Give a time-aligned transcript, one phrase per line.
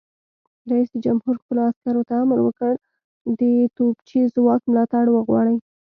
[0.71, 2.73] رئیس جمهور خپلو عسکرو ته امر وکړ؛
[3.39, 3.41] د
[3.75, 5.57] توپچي ځواک ملاتړ وغواړئ!